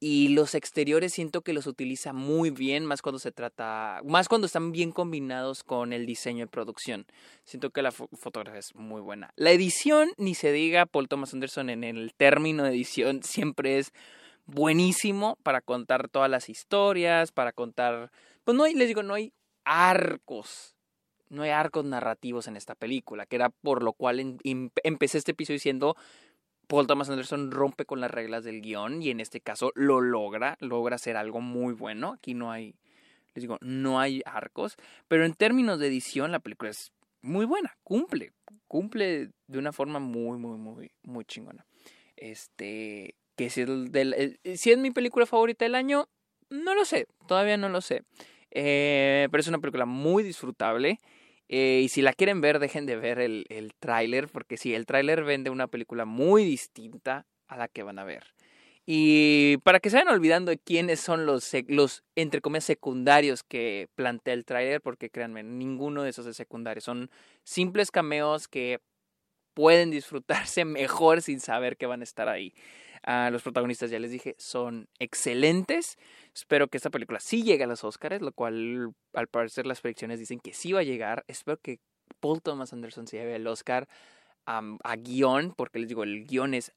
Y 0.04 0.30
los 0.30 0.56
exteriores 0.56 1.12
siento 1.12 1.42
que 1.42 1.52
los 1.52 1.68
utiliza 1.68 2.12
muy 2.12 2.50
bien, 2.50 2.84
más 2.84 3.02
cuando 3.02 3.20
se 3.20 3.30
trata, 3.30 4.00
más 4.04 4.28
cuando 4.28 4.46
están 4.46 4.72
bien 4.72 4.90
combinados 4.90 5.62
con 5.62 5.92
el 5.92 6.06
diseño 6.06 6.46
de 6.46 6.50
producción. 6.50 7.06
Siento 7.44 7.70
que 7.70 7.82
la 7.82 7.92
fotografía 7.92 8.58
es 8.58 8.74
muy 8.74 9.00
buena. 9.00 9.32
La 9.36 9.52
edición, 9.52 10.10
ni 10.16 10.34
se 10.34 10.50
diga, 10.50 10.86
Paul 10.86 11.06
Thomas 11.06 11.34
Anderson 11.34 11.70
en 11.70 11.84
el 11.84 12.14
término 12.14 12.64
de 12.64 12.70
edición 12.70 13.22
siempre 13.22 13.78
es 13.78 13.92
buenísimo 14.52 15.36
para 15.42 15.60
contar 15.60 16.08
todas 16.08 16.30
las 16.30 16.48
historias, 16.48 17.32
para 17.32 17.52
contar, 17.52 18.10
pues 18.44 18.56
no 18.56 18.64
hay, 18.64 18.74
les 18.74 18.88
digo, 18.88 19.02
no 19.02 19.14
hay 19.14 19.32
arcos, 19.64 20.76
no 21.28 21.42
hay 21.42 21.50
arcos 21.50 21.84
narrativos 21.84 22.46
en 22.48 22.56
esta 22.56 22.74
película, 22.74 23.26
que 23.26 23.36
era 23.36 23.50
por 23.50 23.82
lo 23.82 23.92
cual 23.94 24.38
empecé 24.44 25.18
este 25.18 25.32
episodio 25.32 25.56
diciendo, 25.56 25.96
Paul 26.66 26.86
Thomas 26.86 27.10
Anderson 27.10 27.50
rompe 27.50 27.84
con 27.84 28.00
las 28.00 28.10
reglas 28.10 28.44
del 28.44 28.60
guion 28.62 29.02
y 29.02 29.10
en 29.10 29.20
este 29.20 29.40
caso 29.40 29.72
lo 29.74 30.00
logra, 30.00 30.56
logra 30.60 30.96
hacer 30.96 31.16
algo 31.16 31.40
muy 31.40 31.74
bueno, 31.74 32.12
aquí 32.12 32.34
no 32.34 32.52
hay, 32.52 32.74
les 33.34 33.42
digo, 33.42 33.58
no 33.60 34.00
hay 34.00 34.22
arcos, 34.26 34.76
pero 35.08 35.24
en 35.24 35.34
términos 35.34 35.78
de 35.78 35.88
edición 35.88 36.32
la 36.32 36.40
película 36.40 36.70
es 36.70 36.92
muy 37.22 37.46
buena, 37.46 37.76
cumple, 37.84 38.32
cumple 38.68 39.30
de 39.46 39.58
una 39.58 39.72
forma 39.72 39.98
muy, 39.98 40.38
muy, 40.38 40.58
muy, 40.58 40.90
muy 41.02 41.24
chingona. 41.24 41.64
Este, 42.16 43.14
si, 43.50 43.64
del, 43.64 44.38
si 44.54 44.70
es 44.70 44.78
mi 44.78 44.90
película 44.90 45.26
favorita 45.26 45.64
del 45.64 45.74
año, 45.74 46.08
no 46.50 46.74
lo 46.74 46.84
sé, 46.84 47.06
todavía 47.26 47.56
no 47.56 47.68
lo 47.68 47.80
sé. 47.80 48.02
Eh, 48.50 49.28
pero 49.30 49.40
es 49.40 49.48
una 49.48 49.58
película 49.58 49.86
muy 49.86 50.22
disfrutable. 50.22 50.98
Eh, 51.48 51.82
y 51.84 51.88
si 51.88 52.02
la 52.02 52.12
quieren 52.12 52.40
ver, 52.40 52.58
dejen 52.58 52.86
de 52.86 52.96
ver 52.96 53.18
el, 53.18 53.46
el 53.48 53.74
tráiler, 53.74 54.28
porque 54.28 54.56
sí, 54.56 54.74
el 54.74 54.86
tráiler 54.86 55.24
vende 55.24 55.50
una 55.50 55.66
película 55.66 56.04
muy 56.04 56.44
distinta 56.44 57.26
a 57.46 57.56
la 57.56 57.68
que 57.68 57.82
van 57.82 57.98
a 57.98 58.04
ver. 58.04 58.24
Y 58.84 59.58
para 59.58 59.78
que 59.78 59.90
se 59.90 59.96
vayan 59.96 60.12
olvidando 60.12 60.50
de 60.50 60.58
quiénes 60.58 60.98
son 61.00 61.24
los, 61.24 61.52
los 61.68 62.02
entre 62.16 62.40
comillas, 62.40 62.64
secundarios 62.64 63.42
que 63.44 63.88
plantea 63.94 64.34
el 64.34 64.44
tráiler, 64.44 64.80
porque 64.80 65.08
créanme, 65.08 65.42
ninguno 65.44 66.02
de 66.02 66.10
esos 66.10 66.26
es 66.26 66.36
secundario. 66.36 66.80
Son 66.80 67.10
simples 67.44 67.90
cameos 67.90 68.48
que 68.48 68.80
pueden 69.54 69.90
disfrutarse 69.90 70.64
mejor 70.64 71.22
sin 71.22 71.40
saber 71.40 71.76
que 71.76 71.86
van 71.86 72.00
a 72.00 72.04
estar 72.04 72.28
ahí. 72.28 72.54
Ah, 73.04 73.30
los 73.30 73.42
protagonistas, 73.42 73.90
ya 73.90 73.98
les 73.98 74.12
dije, 74.12 74.36
son 74.38 74.88
excelentes. 74.98 75.98
Espero 76.34 76.68
que 76.68 76.76
esta 76.76 76.90
película 76.90 77.18
sí 77.18 77.42
llegue 77.42 77.64
a 77.64 77.66
los 77.66 77.82
Oscars, 77.82 78.22
lo 78.22 78.32
cual 78.32 78.94
al 79.12 79.26
parecer 79.28 79.66
las 79.66 79.80
predicciones 79.80 80.18
dicen 80.18 80.38
que 80.38 80.54
sí 80.54 80.72
va 80.72 80.80
a 80.80 80.84
llegar. 80.84 81.24
Espero 81.26 81.58
que 81.58 81.80
Paul 82.20 82.40
Thomas 82.42 82.72
Anderson 82.72 83.06
se 83.06 83.18
lleve 83.18 83.34
el 83.36 83.46
Oscar 83.46 83.88
a 84.46 84.96
guion, 84.96 85.54
porque 85.56 85.78
les 85.78 85.88
digo, 85.88 86.02
el 86.02 86.26
guion 86.26 86.54
es, 86.54 86.72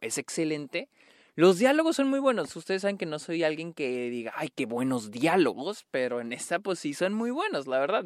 es 0.00 0.18
excelente. 0.18 0.88
Los 1.36 1.58
diálogos 1.58 1.96
son 1.96 2.08
muy 2.08 2.18
buenos. 2.18 2.54
Ustedes 2.56 2.82
saben 2.82 2.98
que 2.98 3.06
no 3.06 3.18
soy 3.18 3.44
alguien 3.44 3.72
que 3.72 4.10
diga, 4.10 4.32
ay, 4.36 4.50
qué 4.54 4.66
buenos 4.66 5.10
diálogos, 5.10 5.86
pero 5.90 6.20
en 6.20 6.32
esta 6.32 6.58
pues 6.58 6.78
sí 6.78 6.94
son 6.94 7.14
muy 7.14 7.30
buenos, 7.30 7.66
la 7.66 7.78
verdad. 7.78 8.04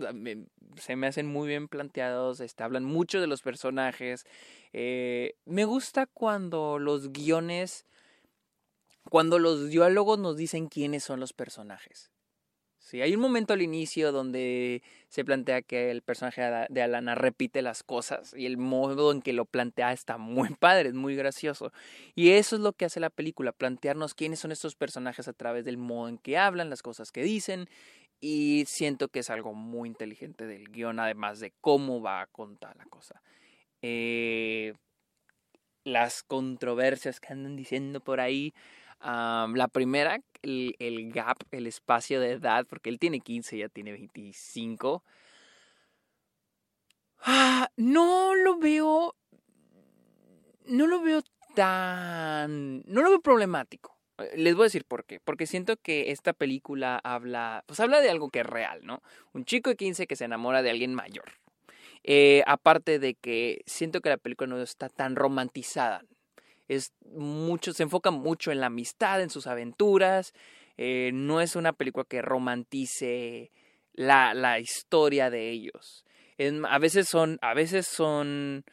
se 0.76 0.96
me 0.96 1.06
hacen 1.06 1.26
muy 1.26 1.48
bien 1.48 1.68
planteados, 1.68 2.40
este, 2.40 2.62
hablan 2.62 2.84
mucho 2.84 3.20
de 3.20 3.26
los 3.26 3.42
personajes. 3.42 4.24
Eh, 4.72 5.36
me 5.44 5.64
gusta 5.64 6.06
cuando 6.06 6.78
los 6.78 7.12
guiones, 7.12 7.86
cuando 9.10 9.38
los 9.38 9.68
diálogos 9.68 10.18
nos 10.18 10.36
dicen 10.36 10.68
quiénes 10.68 11.04
son 11.04 11.20
los 11.20 11.32
personajes. 11.32 12.13
Sí, 12.84 13.00
hay 13.00 13.14
un 13.14 13.22
momento 13.22 13.54
al 13.54 13.62
inicio 13.62 14.12
donde 14.12 14.82
se 15.08 15.24
plantea 15.24 15.62
que 15.62 15.90
el 15.90 16.02
personaje 16.02 16.42
de 16.68 16.82
Alana 16.82 17.14
repite 17.14 17.62
las 17.62 17.82
cosas 17.82 18.34
y 18.36 18.44
el 18.44 18.58
modo 18.58 19.10
en 19.10 19.22
que 19.22 19.32
lo 19.32 19.46
plantea 19.46 19.90
está 19.92 20.18
muy 20.18 20.50
padre, 20.60 20.90
es 20.90 20.94
muy 20.94 21.16
gracioso. 21.16 21.72
Y 22.14 22.32
eso 22.32 22.56
es 22.56 22.62
lo 22.62 22.74
que 22.74 22.84
hace 22.84 23.00
la 23.00 23.08
película, 23.08 23.52
plantearnos 23.52 24.12
quiénes 24.12 24.40
son 24.40 24.52
estos 24.52 24.76
personajes 24.76 25.28
a 25.28 25.32
través 25.32 25.64
del 25.64 25.78
modo 25.78 26.10
en 26.10 26.18
que 26.18 26.36
hablan, 26.36 26.68
las 26.68 26.82
cosas 26.82 27.10
que 27.10 27.22
dicen. 27.22 27.70
Y 28.20 28.64
siento 28.66 29.08
que 29.08 29.20
es 29.20 29.30
algo 29.30 29.54
muy 29.54 29.88
inteligente 29.88 30.46
del 30.46 30.68
guion, 30.68 31.00
además 31.00 31.40
de 31.40 31.54
cómo 31.62 32.02
va 32.02 32.20
a 32.20 32.26
contar 32.26 32.76
la 32.76 32.84
cosa. 32.84 33.22
Eh, 33.80 34.74
las 35.84 36.22
controversias 36.22 37.18
que 37.18 37.32
andan 37.32 37.56
diciendo 37.56 38.00
por 38.00 38.20
ahí 38.20 38.52
la 39.04 39.68
primera, 39.68 40.20
el, 40.42 41.12
gap, 41.12 41.38
el 41.50 41.66
espacio 41.66 42.20
de 42.20 42.32
edad, 42.32 42.66
porque 42.66 42.90
él 42.90 42.98
tiene 42.98 43.20
15, 43.20 43.58
ya 43.58 43.68
tiene 43.68 43.92
25. 43.92 45.02
Ah, 47.20 47.68
no 47.76 48.34
lo 48.34 48.58
veo. 48.58 49.14
No 50.66 50.86
lo 50.86 51.02
veo 51.02 51.22
tan. 51.54 52.82
No 52.86 53.02
lo 53.02 53.10
veo 53.10 53.20
problemático. 53.20 53.96
Eh, 54.18 54.34
les 54.36 54.54
voy 54.54 54.64
a 54.64 54.66
decir 54.66 54.84
por 54.84 55.04
qué. 55.04 55.20
Porque 55.20 55.46
siento 55.46 55.76
que 55.76 56.10
esta 56.10 56.32
película 56.32 57.00
habla. 57.02 57.64
Pues 57.66 57.80
habla 57.80 58.00
de 58.00 58.10
algo 58.10 58.30
que 58.30 58.40
es 58.40 58.46
real, 58.46 58.80
¿no? 58.84 59.02
Un 59.32 59.44
chico 59.44 59.70
de 59.70 59.76
15 59.76 60.06
que 60.06 60.16
se 60.16 60.24
enamora 60.24 60.62
de 60.62 60.70
alguien 60.70 60.94
mayor. 60.94 61.32
Eh, 62.02 62.42
aparte 62.46 62.98
de 62.98 63.14
que 63.14 63.62
siento 63.66 64.00
que 64.02 64.10
la 64.10 64.18
película 64.18 64.48
no 64.48 64.60
está 64.60 64.90
tan 64.90 65.16
romantizada 65.16 66.04
es 66.68 66.92
mucho, 67.04 67.72
se 67.72 67.82
enfoca 67.82 68.10
mucho 68.10 68.52
en 68.52 68.60
la 68.60 68.66
amistad, 68.66 69.20
en 69.20 69.30
sus 69.30 69.46
aventuras. 69.46 70.32
Eh, 70.76 71.10
no 71.12 71.40
es 71.40 71.56
una 71.56 71.72
película 71.72 72.04
que 72.08 72.22
romantice 72.22 73.50
la, 73.92 74.34
la 74.34 74.58
historia 74.58 75.30
de 75.30 75.50
ellos. 75.50 76.04
a 76.68 76.78
veces 76.78 77.08
son, 77.08 77.38
a 77.42 77.54
veces 77.54 77.86
son, 77.86 78.64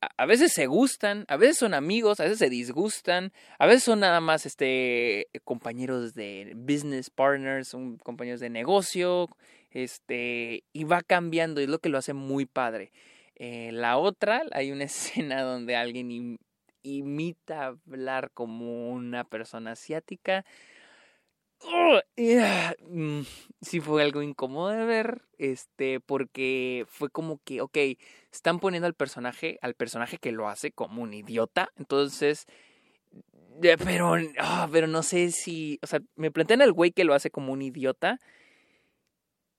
a, 0.00 0.26
veces 0.26 0.52
se 0.52 0.66
gustan, 0.66 1.24
a 1.28 1.36
veces 1.36 1.58
son 1.58 1.74
amigos, 1.74 2.20
a 2.20 2.24
veces 2.24 2.38
se 2.38 2.50
disgustan, 2.50 3.32
a 3.58 3.66
veces 3.66 3.84
son 3.84 4.00
nada 4.00 4.20
más 4.20 4.46
este 4.46 5.26
compañeros 5.44 6.14
de 6.14 6.52
business 6.54 7.10
partners, 7.10 7.68
son 7.68 7.98
compañeros 7.98 8.40
de 8.40 8.50
negocio, 8.50 9.28
este, 9.70 10.62
y 10.72 10.84
va 10.84 11.02
cambiando, 11.02 11.60
y 11.60 11.64
es 11.64 11.70
lo 11.70 11.80
que 11.80 11.88
lo 11.88 11.98
hace 11.98 12.12
muy 12.14 12.46
padre. 12.46 12.92
Eh, 13.36 13.70
la 13.72 13.98
otra, 13.98 14.42
hay 14.52 14.70
una 14.70 14.84
escena 14.84 15.42
donde 15.42 15.76
alguien 15.76 16.38
imita 16.84 17.66
hablar 17.66 18.30
como 18.32 18.90
una 18.90 19.24
persona 19.24 19.72
asiática. 19.72 20.44
Mm, 22.88 23.22
sí 23.62 23.80
fue 23.80 24.02
algo 24.02 24.22
incómodo 24.22 24.68
de 24.68 24.84
ver, 24.84 25.22
este, 25.38 26.00
porque 26.00 26.84
fue 26.88 27.10
como 27.10 27.38
que, 27.44 27.60
ok, 27.62 27.78
están 28.32 28.60
poniendo 28.60 28.86
al 28.86 28.94
personaje, 28.94 29.58
al 29.62 29.74
personaje 29.74 30.18
que 30.18 30.32
lo 30.32 30.48
hace 30.48 30.72
como 30.72 31.02
un 31.02 31.14
idiota, 31.14 31.70
entonces, 31.76 32.46
pero, 33.84 34.14
ah, 34.38 34.68
pero 34.70 34.86
no 34.86 35.02
sé 35.02 35.30
si, 35.30 35.78
o 35.82 35.86
sea, 35.86 36.00
me 36.16 36.30
plantean 36.30 36.62
al 36.62 36.72
güey 36.72 36.92
que 36.92 37.04
lo 37.04 37.14
hace 37.14 37.30
como 37.30 37.52
un 37.52 37.62
idiota, 37.62 38.20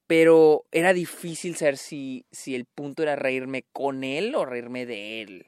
pero 0.08 0.65
era 0.72 0.94
difícil 0.94 1.55
saber 1.55 1.77
si, 1.77 2.25
si 2.32 2.55
el 2.55 2.65
punto 2.65 3.03
era 3.03 3.15
reírme 3.15 3.65
con 3.72 4.03
él 4.03 4.36
o 4.36 4.46
reírme 4.46 4.86
de 4.86 5.22
él. 5.24 5.48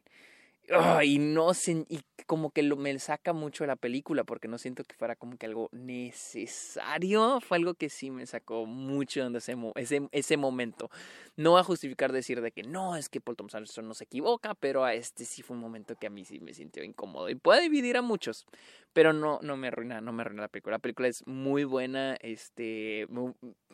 Y 1.03 1.19
no 1.19 1.51
y 1.89 1.99
como 2.25 2.51
que 2.51 2.61
lo, 2.61 2.75
me 2.75 2.97
saca 2.99 3.31
mucho 3.31 3.63
de 3.63 3.69
la 3.69 3.75
película 3.77 4.25
porque 4.25 4.49
no 4.49 4.57
siento 4.57 4.83
que 4.83 4.95
fuera 4.95 5.15
como 5.15 5.37
que 5.37 5.45
algo 5.45 5.69
necesario. 5.71 7.39
Fue 7.39 7.57
algo 7.57 7.73
que 7.73 7.89
sí 7.89 8.11
me 8.11 8.25
sacó 8.25 8.65
mucho 8.65 9.29
de 9.29 9.37
ese, 9.37 9.55
ese, 9.75 10.09
ese 10.11 10.37
momento. 10.37 10.89
No 11.37 11.53
va 11.53 11.61
a 11.61 11.63
justificar 11.63 12.11
decir 12.11 12.41
de 12.41 12.51
que 12.51 12.63
no, 12.63 12.97
es 12.97 13.07
que 13.07 13.21
Paul 13.21 13.37
Thomas 13.37 13.55
Anderson 13.55 13.87
no 13.87 13.93
se 13.93 14.03
equivoca, 14.03 14.55
pero 14.55 14.83
a 14.83 14.93
este 14.93 15.23
sí 15.23 15.41
fue 15.41 15.55
un 15.55 15.61
momento 15.61 15.95
que 15.95 16.07
a 16.07 16.09
mí 16.09 16.25
sí 16.25 16.39
me 16.39 16.53
sintió 16.53 16.83
incómodo. 16.83 17.29
Y 17.29 17.35
puede 17.35 17.61
dividir 17.61 17.95
a 17.95 18.01
muchos, 18.01 18.45
pero 18.91 19.13
no, 19.13 19.39
no 19.41 19.55
me 19.55 19.67
arruina, 19.67 20.01
no 20.01 20.11
me 20.11 20.21
arruina 20.21 20.41
la 20.41 20.47
película. 20.49 20.75
La 20.75 20.79
película 20.79 21.07
es 21.07 21.25
muy 21.27 21.63
buena, 21.63 22.15
este, 22.15 23.07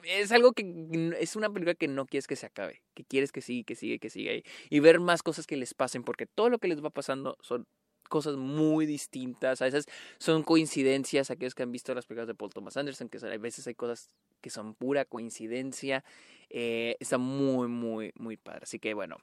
es 0.04 0.32
algo 0.32 0.54
que 0.54 1.16
es 1.20 1.36
una 1.36 1.50
película 1.50 1.74
que 1.74 1.88
no 1.88 2.06
quieres 2.06 2.28
que 2.28 2.36
se 2.36 2.46
acabe, 2.46 2.82
que 2.94 3.04
quieres 3.04 3.32
que 3.32 3.42
siga, 3.42 3.64
que 3.66 3.76
siga, 3.76 3.98
que 3.98 4.10
siga 4.10 4.34
y 4.70 4.80
ver 4.80 5.00
más 5.00 5.24
cosas 5.24 5.48
que 5.48 5.58
les 5.58 5.74
pasen, 5.74 6.04
porque 6.04 6.26
todo 6.26 6.50
lo 6.50 6.60
que 6.60 6.68
les 6.68 6.83
va 6.84 6.90
pasando 6.90 7.38
son 7.42 7.68
cosas 8.14 8.36
muy 8.36 8.86
distintas. 8.86 9.62
A 9.62 9.66
veces 9.66 9.88
son 10.20 10.44
coincidencias, 10.44 11.32
aquellos 11.32 11.56
que 11.56 11.64
han 11.64 11.72
visto 11.72 11.96
las 11.96 12.06
películas 12.06 12.28
de 12.28 12.36
Paul 12.36 12.52
Thomas 12.52 12.78
Anderson, 12.78 13.10
que 13.10 13.18
a 13.18 13.38
veces 13.38 13.66
hay 13.66 13.74
cosas 13.74 14.14
que 14.40 14.52
son 14.52 14.76
pura 14.76 15.04
coincidencia. 15.06 16.04
Eh, 16.50 16.96
está 17.00 17.18
muy, 17.18 17.68
muy, 17.68 18.12
muy 18.16 18.38
padre. 18.38 18.62
Así 18.64 18.78
que 18.78 18.94
bueno, 18.94 19.18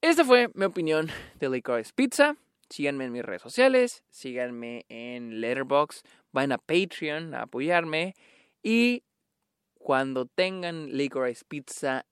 esta 0.00 0.24
fue 0.24 0.50
mi 0.54 0.64
opinión 0.64 1.08
de 1.38 1.48
Licorice 1.48 1.92
Pizza. 1.94 2.36
Síganme 2.68 3.04
en 3.04 3.12
mis 3.12 3.22
redes 3.22 3.42
sociales, 3.42 4.02
síganme 4.10 4.84
en 4.88 5.40
Letterboxd, 5.40 6.06
vayan 6.32 6.52
a 6.52 6.58
Patreon 6.58 7.34
a 7.34 7.42
apoyarme 7.42 8.14
y 8.62 9.04
cuando 9.74 10.24
tengan 10.24 10.96
Licorice 10.96 11.44
Pizza 11.46 12.06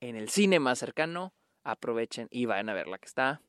en 0.00 0.16
el 0.16 0.30
cine 0.30 0.60
más 0.60 0.78
cercano, 0.78 1.34
aprovechen 1.62 2.26
y 2.30 2.46
vayan 2.46 2.70
a 2.70 2.74
verla 2.74 2.98
que 2.98 3.06
está 3.06 3.42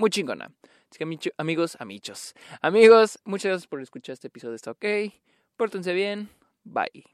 muy 0.00 0.10
chingona. 0.10 0.50
Así 0.90 0.98
que 0.98 1.32
amigos, 1.36 1.76
amichos, 1.78 2.34
amigos, 2.60 3.20
muchas 3.24 3.50
gracias 3.50 3.68
por 3.68 3.80
escuchar 3.80 4.14
este 4.14 4.26
episodio. 4.26 4.56
Está 4.56 4.72
ok. 4.72 4.84
Pórtense 5.56 5.92
bien. 5.92 6.28
Bye. 6.64 7.04